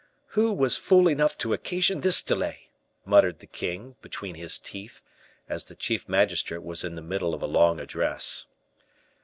"Who 0.29 0.51
was 0.51 0.77
fool 0.77 1.07
enough 1.07 1.37
to 1.37 1.53
occasion 1.53 2.01
this 2.01 2.23
delay?" 2.23 2.71
muttered 3.05 3.37
the 3.37 3.45
king, 3.45 3.97
between 4.01 4.33
his 4.33 4.57
teeth, 4.57 5.03
as 5.47 5.65
the 5.65 5.75
chief 5.75 6.09
magistrate 6.09 6.63
was 6.63 6.83
in 6.83 6.95
the 6.95 7.03
middle 7.03 7.35
of 7.35 7.43
a 7.43 7.45
long 7.45 7.79
address. 7.79 8.47